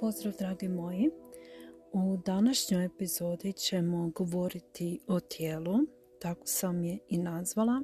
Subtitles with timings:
[0.00, 1.10] Pozdrav dragi moji.
[1.92, 5.74] U današnjoj epizodi ćemo govoriti o tijelu,
[6.20, 7.82] tako sam je i nazvala.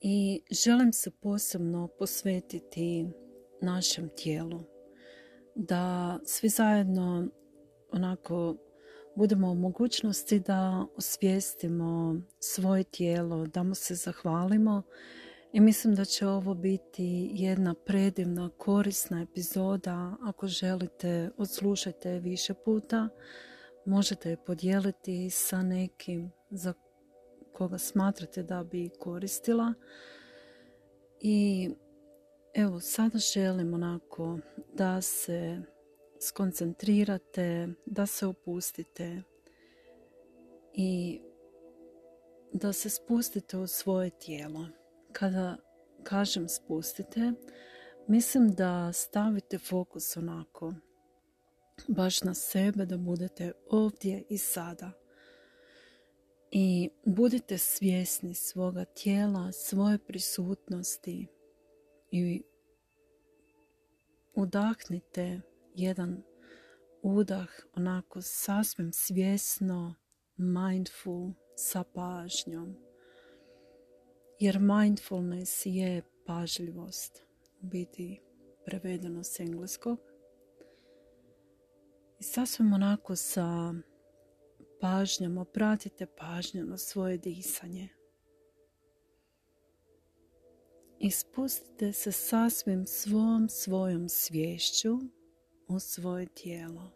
[0.00, 3.06] I želim se posebno posvetiti
[3.60, 4.60] našem tijelu.
[5.54, 7.28] Da svi zajedno
[7.92, 8.56] onako
[9.16, 14.82] budemo u mogućnosti da osvijestimo svoje tijelo, da mu se zahvalimo
[15.52, 20.16] i mislim da će ovo biti jedna predivna, korisna epizoda.
[20.22, 23.08] Ako želite, odslušajte više puta.
[23.86, 26.74] Možete je podijeliti sa nekim za
[27.52, 29.74] koga smatrate da bi koristila.
[31.20, 31.70] I
[32.54, 34.38] evo, sada želim onako
[34.74, 35.62] da se
[36.20, 39.22] skoncentrirate, da se opustite
[40.74, 41.20] i
[42.52, 44.79] da se spustite u svoje tijelo.
[45.12, 45.56] Kada
[46.02, 47.32] kažem spustite,
[48.08, 50.74] mislim da stavite fokus onako
[51.88, 54.92] baš na sebe, da budete ovdje i sada.
[56.52, 61.26] I budite svjesni svoga tijela, svoje prisutnosti
[62.10, 62.42] i
[64.34, 65.40] udahnite
[65.74, 66.22] jedan
[67.02, 69.94] udah onako sasvim svjesno,
[70.36, 72.89] mindful, sa pažnjom
[74.40, 77.22] jer mindfulness je pažljivost,
[77.60, 78.20] u biti
[78.64, 79.98] prevedeno s engleskog.
[82.18, 83.74] I sasvim onako sa
[84.80, 87.88] pažnjom, opratite pažnju na svoje disanje.
[90.98, 94.98] I spustite se sasvim svom svojom svješću
[95.68, 96.90] u svoje tijelo.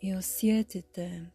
[0.00, 1.26] I osjetite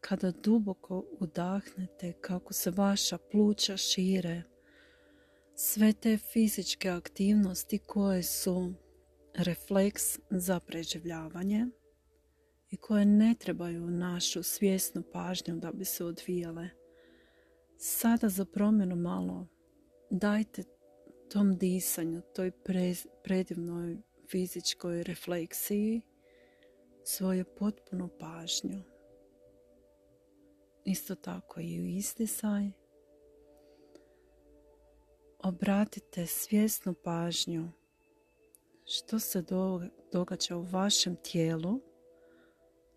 [0.00, 4.42] kada duboko udahnete kako se vaša pluća šire,
[5.54, 8.72] sve te fizičke aktivnosti koje su
[9.34, 11.66] refleks za preživljavanje
[12.70, 16.68] i koje ne trebaju našu svjesnu pažnju da bi se odvijale.
[17.78, 19.46] Sada za promjenu malo
[20.10, 20.62] dajte
[21.32, 22.50] tom disanju, toj
[23.24, 23.96] predivnoj
[24.30, 26.02] fizičkoj refleksiji
[27.04, 28.89] svoju potpunu pažnju.
[30.84, 32.70] Isto tako i u istisaj.
[35.38, 37.72] Obratite svjesnu pažnju
[38.84, 39.44] što se
[40.12, 41.80] događa u vašem tijelu,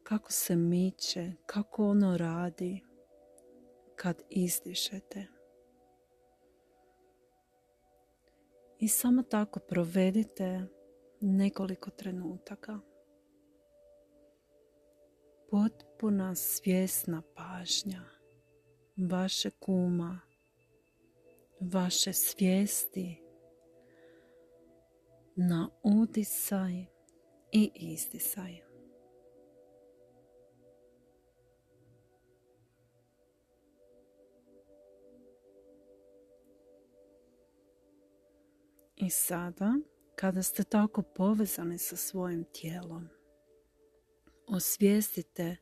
[0.04, 2.82] kako se miče, kako ono radi
[3.96, 5.28] kad izdišete.
[8.80, 10.66] I samo tako provedite
[11.22, 12.80] nekoliko trenutaka
[15.54, 18.02] potpuna svjesna pažnja
[18.98, 20.20] vaše kuma,
[21.60, 23.22] vaše svijesti
[25.36, 26.86] na udisaj
[27.52, 28.62] i izdisaj.
[38.96, 39.74] I sada,
[40.16, 43.10] kada ste tako povezani sa svojim tijelom,
[44.48, 45.58] osvijestite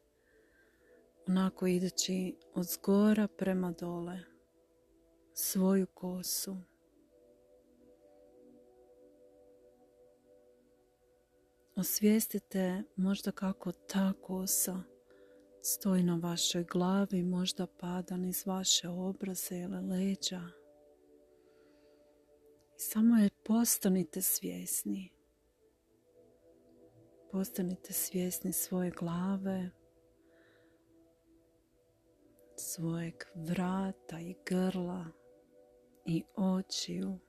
[1.28, 4.20] onako idući od zgora prema dole
[5.34, 6.58] svoju kosu.
[11.76, 14.84] Osvijestite možda kako ta kosa
[15.62, 20.42] stoji na vašoj glavi, možda pada niz vaše obraze ili leđa.
[22.78, 25.21] I samo je postanite svjesni.
[27.32, 29.70] Postanite svjesni svoje glave,
[32.56, 35.06] svojeg vrata i grla
[36.06, 37.20] i očiju.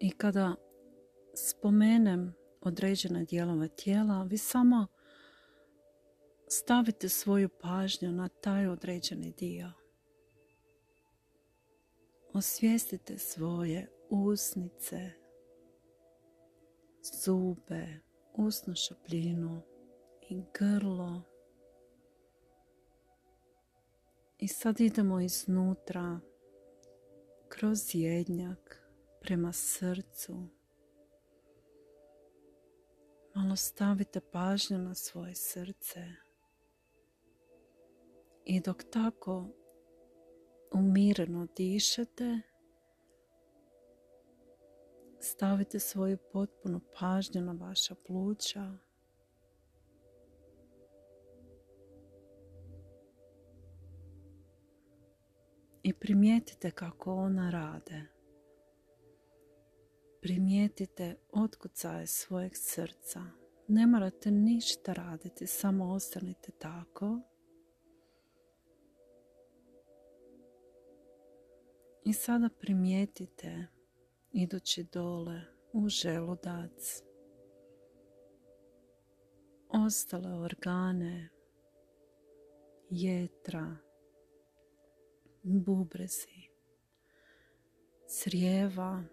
[0.00, 0.54] I kada
[1.34, 4.86] spomenem određene dijelove tijela, vi samo
[6.48, 9.72] stavite svoju pažnju na taj određeni dio.
[12.32, 15.10] Osvijestite svoje usnice,
[17.02, 18.00] zube,
[18.34, 19.62] usnu šapljinu
[20.28, 21.22] i grlo.
[24.38, 26.20] I sad idemo iznutra,
[27.48, 28.82] kroz jednjak,
[29.20, 30.48] prema srcu.
[33.34, 36.04] Malo stavite pažnju na svoje srce.
[38.44, 39.48] I dok tako
[40.72, 42.40] umireno dišete,
[45.24, 48.72] stavite svoju potpunu pažnju na vaša pluća.
[55.82, 58.12] I primijetite kako ona rade.
[60.22, 63.20] primijetite otkucaje svojeg srca.
[63.68, 67.20] Ne morate ništa raditi, samo ostanite tako.
[72.04, 73.66] I sada primijetite
[74.32, 75.40] idući dole
[75.72, 77.02] u želudac
[79.68, 81.28] ostale organe,
[82.90, 83.76] jetra,
[85.42, 86.48] bubrezi,
[88.08, 89.04] crijeva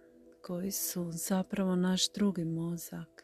[0.42, 3.24] koji su zapravo naš drugi mozak.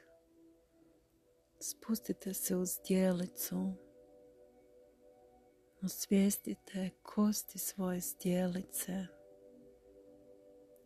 [1.59, 3.73] Spustite se uz dijelicu,
[5.81, 9.07] osvijestite kosti svoje stjelice,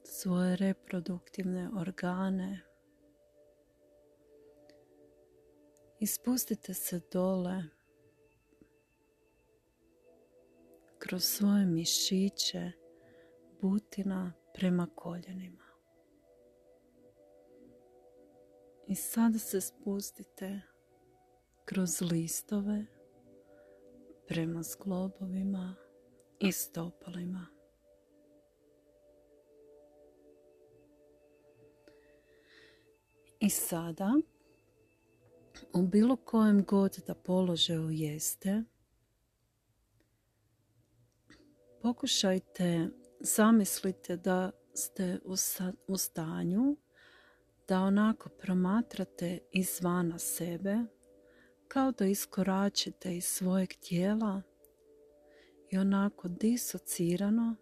[0.10, 2.60] svoje reproduktivne organe
[6.00, 7.64] i spustite se dole
[11.00, 12.72] kroz svoje mišiće,
[13.62, 15.66] butina prema koljenima.
[18.88, 20.62] I sada se spustite
[21.66, 22.86] kroz listove
[24.28, 25.76] prema sklobovima
[26.40, 27.59] i stopalima.
[33.40, 34.14] I sada
[35.74, 38.64] u bilo kojem god da položaju jeste,
[41.82, 42.90] pokušajte
[43.20, 45.20] zamislite da ste
[45.88, 46.78] u stanju
[47.68, 50.78] da onako promatrate izvana sebe,
[51.68, 54.42] kao da iskoračite iz svojeg tijela
[55.72, 57.56] i onako disocirano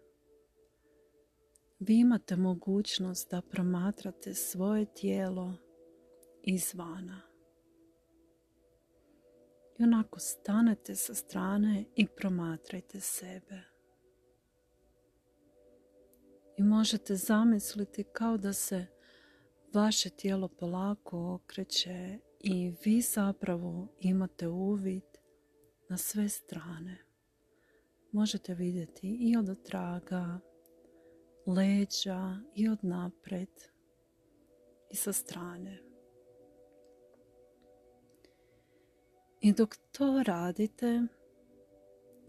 [1.78, 5.67] vi imate mogućnost da promatrate svoje tijelo
[6.48, 7.20] izvana.
[9.78, 13.62] I onako stanete sa strane i promatrajte sebe.
[16.56, 18.86] I možete zamisliti kao da se
[19.74, 25.04] vaše tijelo polako okreće i vi zapravo imate uvid
[25.88, 26.98] na sve strane.
[28.12, 30.40] Možete vidjeti i od traga,
[31.46, 33.50] leđa i od napred
[34.90, 35.87] i sa strane.
[39.40, 41.06] I dok to radite,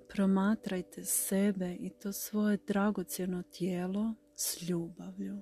[0.10, 5.38] promatrajte sebe i to svoje dragocjeno tijelo s ljubavlju.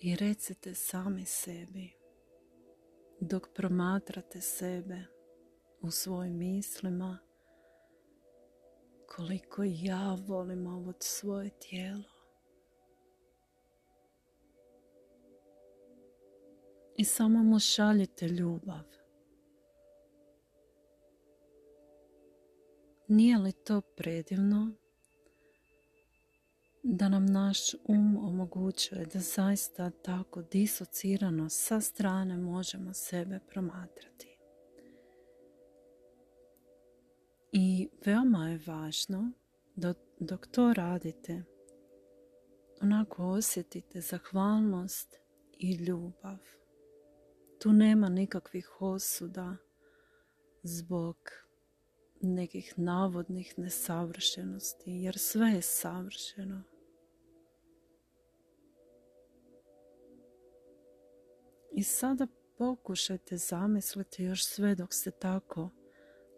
[0.00, 1.92] I recite sami sebi,
[3.20, 5.04] dok promatrate sebe
[5.80, 7.18] u svojim mislima,
[9.16, 12.15] koliko ja volim ovo svoje tijelo.
[16.98, 18.84] I samo mu šaljite ljubav.
[23.08, 24.72] Nije li to predivno
[26.82, 34.38] da nam naš um omogućuje da zaista tako disocirano sa strane možemo sebe promatrati.
[37.52, 39.32] I veoma je važno
[39.76, 41.42] da dok to radite,
[42.82, 45.16] onako osjetite zahvalnost
[45.58, 46.38] i ljubav.
[47.66, 49.56] Tu nema nikakvih osuda
[50.62, 51.16] zbog
[52.20, 56.62] nekih navodnih nesavršenosti, jer sve je savršeno.
[61.72, 62.26] I sada
[62.58, 65.70] pokušajte zamisliti još sve dok ste tako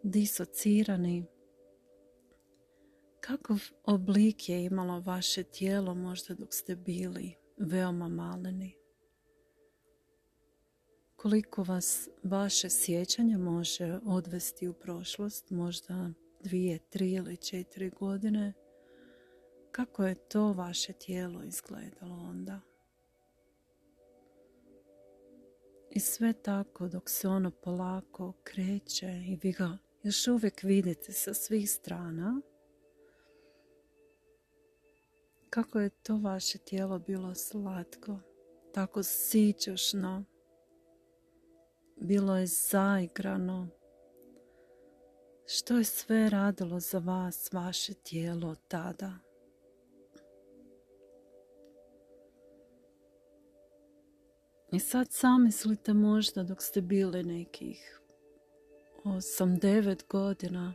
[0.03, 1.25] disocirani.
[3.19, 8.78] Kakav oblik je imalo vaše tijelo možda dok ste bili veoma maleni?
[11.21, 16.11] Koliko vas vaše sjećanje može odvesti u prošlost, možda
[16.43, 18.53] dvije, tri ili četiri godine,
[19.71, 22.61] kako je to vaše tijelo izgledalo onda.
[25.91, 31.33] I sve tako dok se ono polako kreće i vi ga još uvijek vidite sa
[31.33, 32.41] svih strana,
[35.49, 38.19] kako je to vaše tijelo bilo slatko,
[38.73, 40.25] tako sićošno,
[42.01, 43.67] bilo je zaigrano.
[45.47, 49.13] Što je sve radilo za vas, vaše tijelo tada?
[54.71, 58.01] I sad zamislite možda dok ste bili nekih
[59.03, 60.73] 8-9 godina,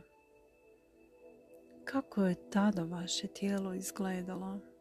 [1.85, 4.74] kako je tada vaše tijelo izgledalo?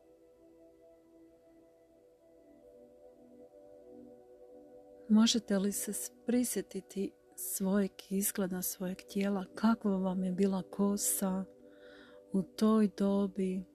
[5.09, 5.93] Možete li se
[6.27, 11.45] prisjetiti svojeg izgleda, svojeg tijela, kakva vam je bila kosa
[12.33, 13.75] u toj dobi?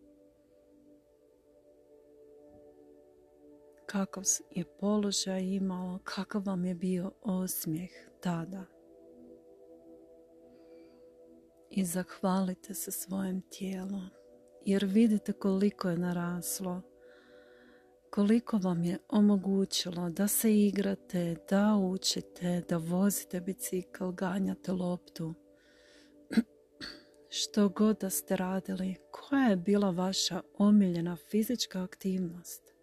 [3.91, 8.65] kakav je položaj imao, kakav vam je bio osmijeh tada.
[11.69, 14.01] I zahvalite se svojem tijelu,
[14.65, 16.81] jer vidite koliko je naraslo,
[18.19, 25.33] koliko vam je omogućilo da se igrate, da učite, da vozite bicikl, ganjate loptu.
[27.39, 32.73] Što god da ste radili, koja je bila vaša omiljena fizička aktivnost?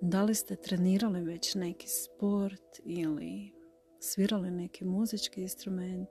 [0.00, 3.52] Da li ste trenirali već neki sport ili
[4.00, 6.10] svirali neki muzički instrument?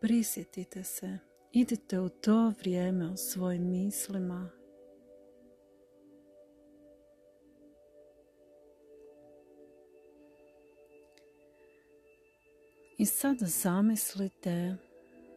[0.00, 1.18] Prisjetite se,
[1.52, 4.50] idite u to vrijeme u svojim mislima.
[12.98, 14.76] I sada zamislite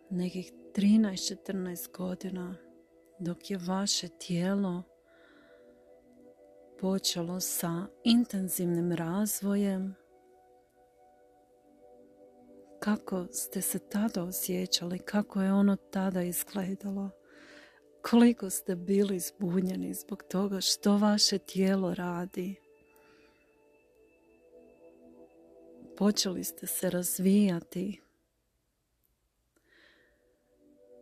[0.10, 2.56] nekih 13-14 godina
[3.20, 4.84] dok je vaše tijelo
[6.80, 10.01] počelo sa intenzivnim razvojem.
[12.84, 17.10] Kako ste se tada osjećali, kako je ono tada izgledalo,
[18.02, 22.56] koliko ste bili zbunjeni zbog toga što vaše tijelo radi.
[25.98, 28.02] Počeli ste se razvijati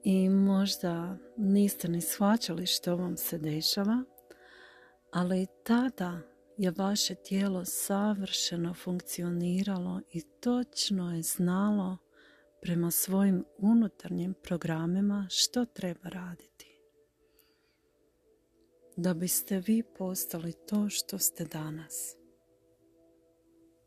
[0.04, 4.04] i možda niste ni shvaćali što vam se dešava,
[5.12, 6.22] ali tada
[6.60, 11.98] je vaše tijelo savršeno funkcioniralo i točno je znalo
[12.62, 16.80] prema svojim unutarnjim programima što treba raditi.
[18.98, 22.16] Da biste vi postali to što ste danas.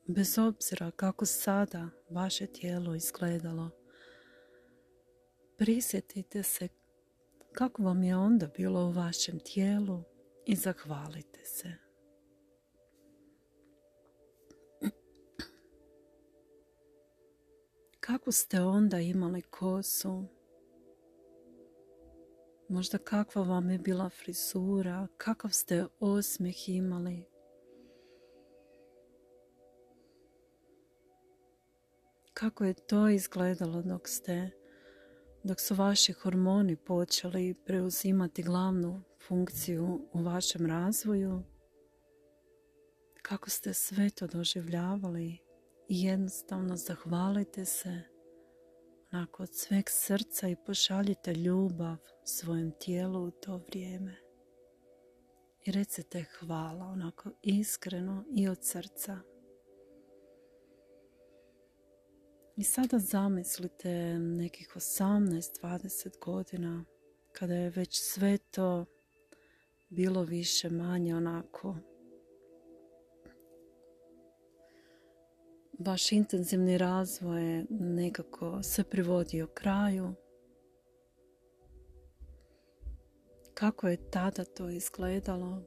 [0.07, 3.71] Bez obzira kako sada vaše tijelo izgledalo,
[5.59, 6.69] prisjetite se
[7.53, 10.03] kako vam je onda bilo u vašem tijelu
[10.47, 11.82] i zahvalite se.
[18.13, 20.25] Kako ste onda imali kosu?
[22.69, 25.07] Možda kakva vam je bila frizura?
[25.17, 27.27] Kakav ste osmijeh imali?
[32.35, 34.51] Kako je to izgledalo dok ste
[35.43, 41.43] dok su vaši hormoni počeli preuzimati glavnu funkciju u vašem razvoju,
[43.23, 45.52] kako ste sve to doživljavali
[45.89, 48.03] i jednostavno zahvalite se
[49.13, 54.17] onako od sveg srca i pošaljite ljubav svojem tijelu u to vrijeme.
[55.65, 59.19] I recite hvala onako iskreno i od srca.
[62.57, 66.85] I sada zamislite nekih 18-20 godina
[67.33, 68.85] kada je već sve to
[69.89, 71.77] bilo više manje onako
[75.83, 80.15] vaš intenzivni razvoj nekako se privodio kraju.
[83.55, 85.63] Kako je tada to izgledalo?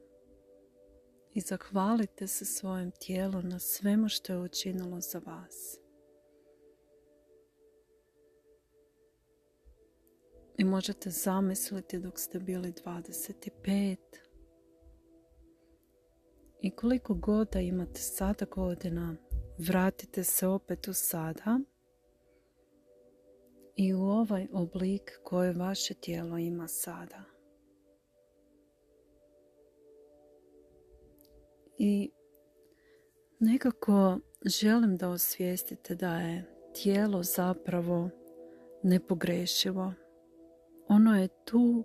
[1.33, 5.79] I zahvalite se svojem tijelu na svemu što je učinilo za vas.
[10.57, 13.97] I možete zamisliti dok ste bili 25.
[16.61, 19.15] I koliko god imate sada godina,
[19.57, 21.59] vratite se opet u sada
[23.75, 27.23] i u ovaj oblik koje vaše tijelo ima sada.
[31.77, 32.11] I
[33.39, 38.09] nekako želim da osvijestite da je tijelo zapravo
[38.83, 39.93] nepogrešivo
[40.87, 41.83] ono je tu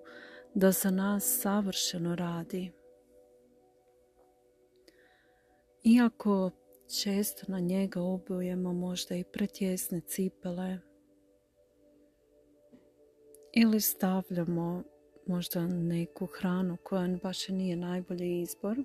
[0.55, 2.73] da za nas savršeno radi.
[5.85, 6.51] Iako
[6.99, 10.79] često na njega obujemo možda i pretjesne cipele
[13.53, 14.83] ili stavljamo
[15.27, 18.79] možda neku hranu koja baš nije najbolji izbor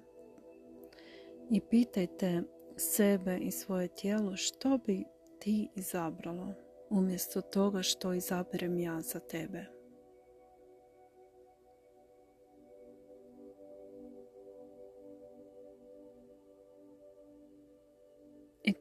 [1.52, 2.44] i pitajte
[2.78, 5.04] sebe i svoje tijelo što bi
[5.40, 6.54] ti izabralo
[6.90, 9.66] umjesto toga što izaberem ja za tebe.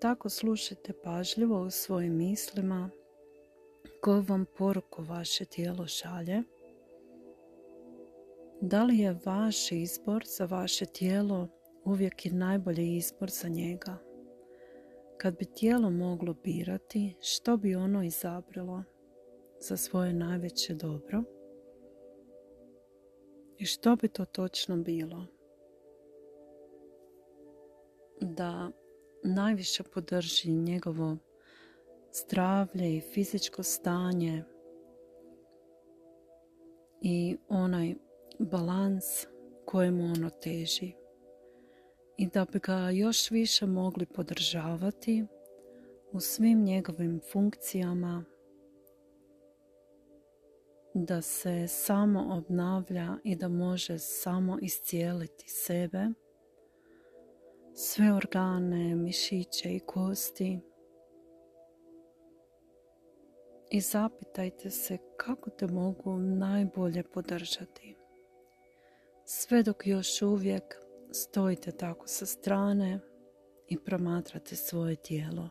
[0.00, 2.90] Tako slušajte pažljivo u svojim mislima
[4.00, 6.42] koju vam poruku vaše tijelo šalje.
[8.60, 11.48] Da li je vaš izbor za vaše tijelo
[11.84, 13.96] uvijek i najbolji izbor za njega?
[15.16, 18.82] Kad bi tijelo moglo birati, što bi ono izabralo
[19.60, 21.22] za svoje najveće dobro?
[23.58, 25.26] I što bi to točno bilo?
[28.20, 28.70] Da
[29.24, 31.16] najviše podrži njegovo
[32.12, 34.44] zdravlje i fizičko stanje
[37.00, 37.94] i onaj
[38.38, 39.04] balans
[39.64, 40.92] kojemu ono teži.
[42.16, 45.26] I da bi ga još više mogli podržavati
[46.12, 48.24] u svim njegovim funkcijama
[50.94, 56.08] da se samo obnavlja i da može samo iscijeliti sebe,
[57.76, 60.60] sve organe, mišiće i kosti.
[63.70, 67.96] I zapitajte se kako te mogu najbolje podržati.
[69.24, 70.62] Sve dok još uvijek
[71.12, 73.00] stojite tako sa strane
[73.68, 75.48] i promatrate svoje tijelo.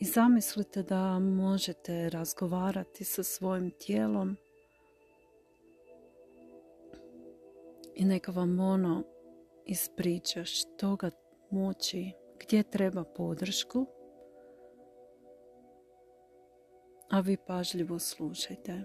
[0.00, 4.36] I zamislite da možete razgovarati sa svojim tijelom
[7.94, 9.11] i neka vam ono
[9.66, 11.10] ispriča što ga
[11.50, 13.86] moći, gdje treba podršku,
[17.10, 18.82] a vi pažljivo slušajte.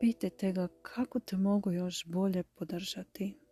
[0.00, 3.47] Pitajte ga kako te mogu još bolje podržati.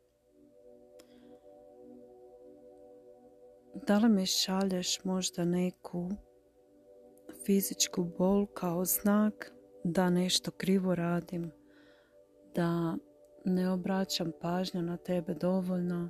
[3.87, 6.11] Da li mi šalješ možda neku
[7.45, 9.52] fizičku bol kao znak
[9.85, 11.52] da nešto krivo radim,
[12.55, 12.97] da
[13.45, 16.09] ne obraćam pažnju na tebe dovoljno,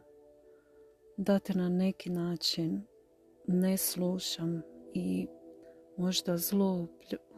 [1.16, 2.82] da te na neki način
[3.46, 4.62] ne slušam
[4.94, 5.26] i
[5.96, 6.88] možda zlo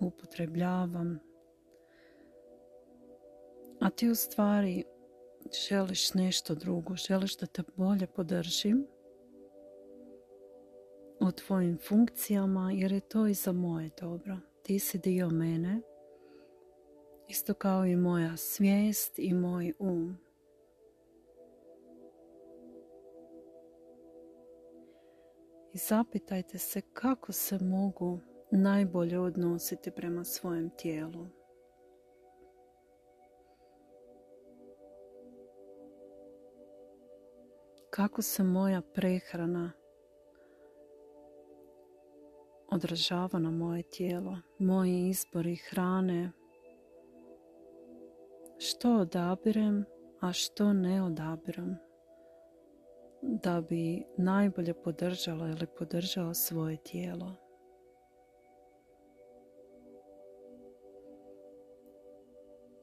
[0.01, 1.19] upotrebljavam?
[3.81, 4.85] A ti u stvari
[5.69, 8.87] želiš nešto drugo, želiš da te bolje podržim
[11.21, 14.37] u tvojim funkcijama jer je to i za moje dobro.
[14.63, 15.81] Ti si dio mene,
[17.29, 20.17] isto kao i moja svijest i moj um.
[25.73, 31.39] I zapitajte se kako se mogu najbolje odnositi prema svojem tijelu.
[37.99, 39.73] kako se moja prehrana
[42.79, 46.31] odražava na moje tijelo, moji izbori hrane,
[48.59, 49.85] što odabirem,
[50.21, 51.77] a što ne odabirem,
[53.23, 57.35] da bi najbolje podržala ili podržao svoje tijelo.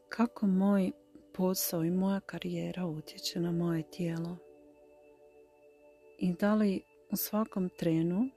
[0.09, 0.91] Kako moj
[1.33, 4.37] posao i moja karijera utječe na moje tijelo?
[6.17, 6.81] i da li
[7.11, 8.29] u svakom trenu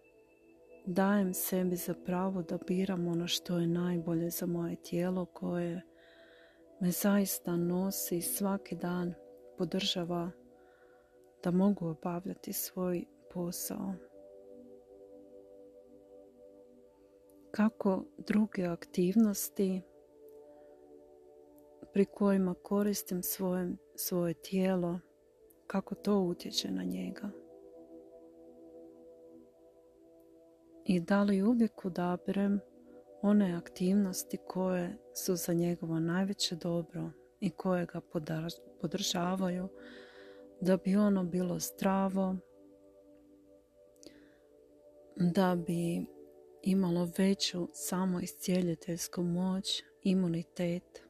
[0.88, 5.82] dajem sebi za pravo da biram ono što je najbolje za moje tijelo koje
[6.80, 9.14] me zaista nosi svaki dan,
[9.58, 10.30] podržava
[11.44, 13.94] da mogu obavljati svoj posao.
[17.50, 19.82] Kako druge aktivnosti
[21.92, 25.00] pri kojima koristim svoje, svoje tijelo,
[25.66, 27.30] kako to utječe na njega.
[30.88, 32.60] I da li uvijek odabirem
[33.22, 38.00] one aktivnosti koje su za njegovo najveće dobro i koje ga
[38.80, 39.68] podržavaju
[40.60, 42.36] da bi ono bilo zdravo,
[45.16, 46.06] da bi
[46.62, 51.02] imalo veću samoiscijeliteljsku moć, imunitet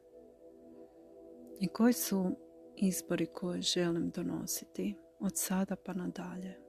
[1.59, 2.35] i koji su
[2.75, 6.68] izbori koje želim donositi od sada pa nadalje.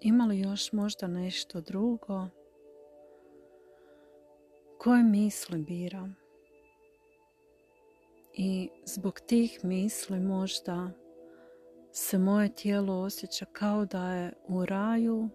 [0.00, 2.26] Ima li još možda nešto drugo?
[4.78, 6.16] Koje misli biram?
[8.32, 10.90] I zbog tih misli možda
[11.92, 15.28] se moje tijelo osjeća kao da je u raju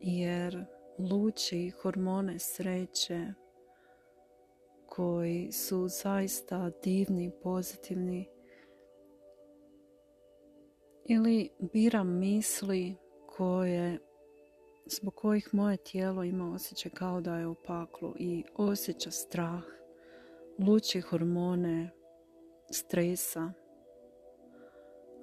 [0.00, 0.64] jer
[0.98, 3.26] luči hormone sreće
[4.86, 8.28] koji su zaista divni, pozitivni
[11.04, 12.96] ili biram misli
[13.36, 13.98] koje,
[14.86, 19.62] zbog kojih moje tijelo ima osjećaj kao da je u paklu i osjeća strah,
[20.58, 21.90] luči hormone,
[22.70, 23.52] stresa.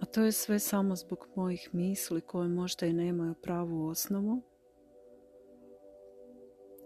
[0.02, 4.42] A to je sve samo zbog mojih misli koje možda i nemaju pravu osnovu,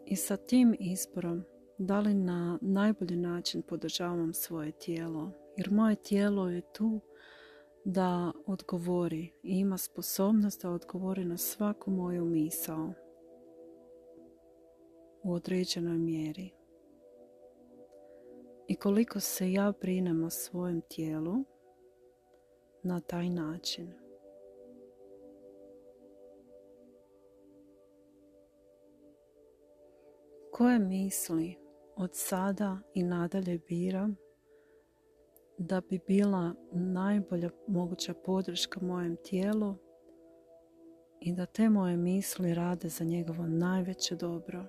[0.10, 1.44] I sa tim izborom
[1.78, 7.02] da li na najbolji način podržavam svoje tijelo jer moje tijelo je tu
[7.90, 12.94] da odgovori i ima sposobnost da odgovori na svaku moju misao
[15.24, 16.52] u određenoj mjeri.
[18.68, 21.36] I koliko se ja brinem o svojem tijelu
[22.84, 23.94] na taj način.
[30.52, 31.56] Koje misli
[31.96, 34.27] od sada i nadalje biram
[35.58, 39.76] da bi bila najbolja moguća podrška mojem tijelu
[41.20, 44.64] i da te moje misli rade za njegovo najveće dobro.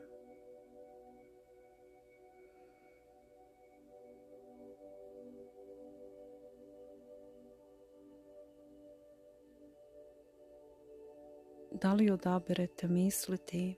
[11.73, 13.77] Da li odabirete misliti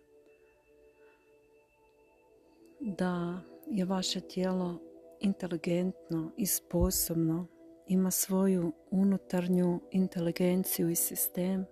[2.80, 4.89] da je vaše tijelo
[5.20, 7.46] inteligentno i sposobno,
[7.86, 11.64] ima svoju unutarnju inteligenciju i sistem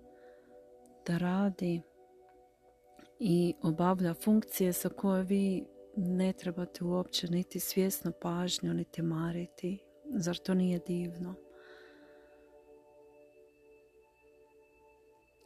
[1.06, 1.82] da radi
[3.20, 9.78] i obavlja funkcije za koje vi ne trebate uopće niti svjesno pažnju niti mariti.
[10.04, 11.34] Zar to nije divno?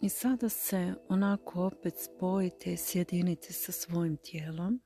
[0.01, 4.81] I sada se onako opet spojite i sjedinite sa svojim tijelom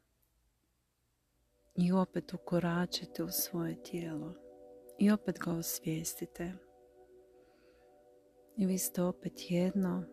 [1.77, 4.35] i opet ukoračite u svoje tijelo
[4.99, 6.53] i opet ga osvijestite.
[8.57, 10.05] I vi ste opet jedno.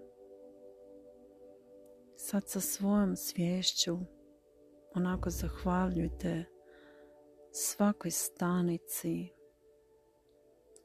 [2.16, 3.98] Sad sa svojom svješću
[4.96, 6.46] onako zahvaljujte
[7.52, 9.30] svakoj stanici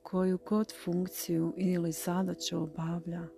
[0.03, 3.29] koju god funkciju ili zadaću obavlja.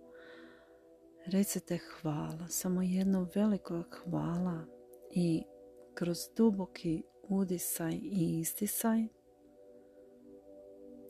[1.27, 4.65] Recite hvala, samo jedno veliko hvala
[5.11, 5.43] i
[5.95, 9.07] kroz duboki udisaj i istisaj.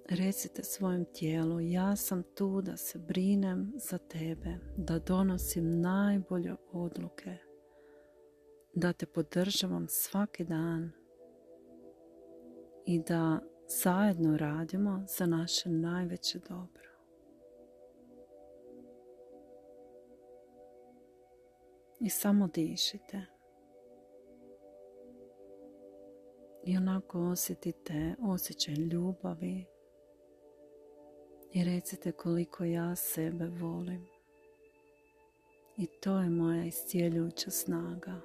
[0.08, 7.36] Recite svojem tijelu, ja sam tu da se brinem za tebe, da donosim najbolje odluke,
[8.74, 10.92] da te podržavam svaki dan
[12.86, 13.40] i da
[13.82, 16.90] zajedno radimo za naše najveće dobro.
[22.00, 23.39] I samo dišite.
[26.64, 29.66] I onako osjetite osjećaj ljubavi
[31.52, 34.06] i recite koliko ja sebe volim.
[35.76, 38.20] I to je moja iscijeljujuća snaga.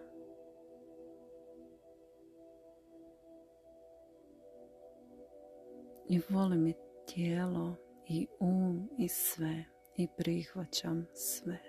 [6.10, 6.74] I volim i
[7.08, 7.76] tijelo
[8.08, 9.66] i um i sve
[9.98, 11.60] i prihvaćam sve.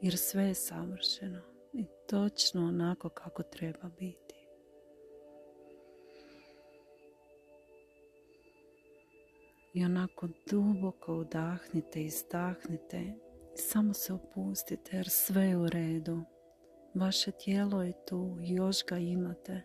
[0.00, 1.40] Jer sve je savršeno
[1.72, 4.41] i točno onako kako treba biti.
[9.72, 13.00] I onako duboko udahnite i izdahnite
[13.54, 16.22] i samo se opustite jer sve je u redu.
[16.94, 19.62] Vaše tijelo je tu, još ga imate.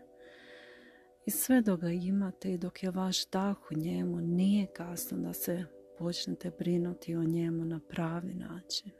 [1.26, 5.32] I sve dok ga imate i dok je vaš dah u njemu, nije kasno da
[5.32, 5.64] se
[5.98, 8.90] počnete brinuti o njemu na pravi način.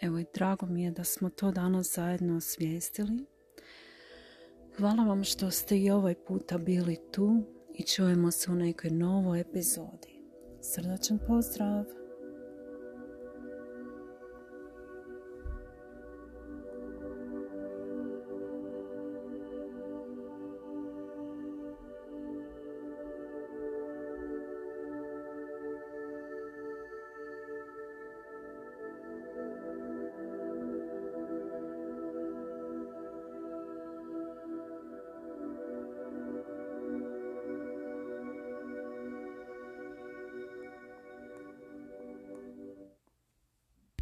[0.00, 3.26] Evo i drago mi je da smo to danas zajedno osvijestili.
[4.76, 7.42] Hvala vam što ste i ovaj puta bili tu
[7.74, 10.22] i čujemo se u nekoj novoj epizodi.
[10.60, 12.01] Srdačan pozdrav!